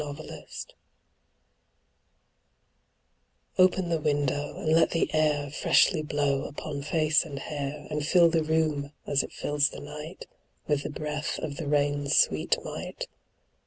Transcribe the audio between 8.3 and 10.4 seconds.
room, as it fills the night,